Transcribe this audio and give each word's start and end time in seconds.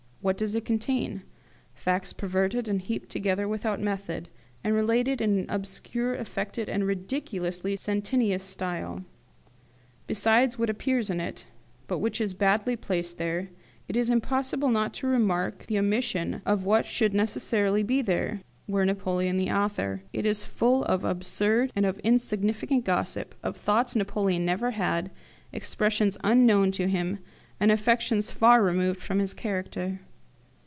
What 0.23 0.37
does 0.37 0.53
it 0.53 0.65
contain? 0.65 1.23
Facts 1.73 2.13
perverted 2.13 2.67
and 2.67 2.79
heaped 2.79 3.09
together 3.09 3.47
without 3.47 3.79
method, 3.81 4.29
and 4.63 4.71
related 4.75 5.19
in 5.19 5.39
an 5.39 5.45
obscure, 5.49 6.13
affected, 6.13 6.69
and 6.69 6.85
ridiculously 6.85 7.75
sententious 7.75 8.43
style. 8.43 9.03
Besides 10.05 10.59
what 10.59 10.69
appears 10.69 11.09
in 11.09 11.19
it, 11.19 11.45
but 11.87 11.97
which 11.97 12.21
is 12.21 12.35
badly 12.35 12.75
placed 12.75 13.17
there, 13.17 13.49
it 13.87 13.95
is 13.95 14.11
impossible 14.11 14.69
not 14.69 14.93
to 14.93 15.07
remark 15.07 15.65
the 15.65 15.79
omission 15.79 16.43
of 16.45 16.65
what 16.65 16.85
should 16.85 17.15
necessarily 17.15 17.81
be 17.81 18.03
there, 18.03 18.41
were 18.67 18.85
Napoleon 18.85 19.37
the 19.37 19.49
author. 19.49 20.03
It 20.13 20.27
is 20.27 20.43
full 20.43 20.83
of 20.83 21.03
absurd 21.03 21.71
and 21.75 21.83
of 21.83 21.97
insignificant 22.03 22.85
gossip, 22.85 23.33
of 23.41 23.57
thoughts 23.57 23.95
Napoleon 23.95 24.45
never 24.45 24.69
had, 24.69 25.09
expressions 25.51 26.15
unknown 26.23 26.69
to 26.73 26.87
him, 26.87 27.17
and 27.59 27.71
affectations 27.71 28.29
far 28.29 28.61
removed 28.61 29.01
from 29.01 29.17
his 29.17 29.33
character. 29.33 30.01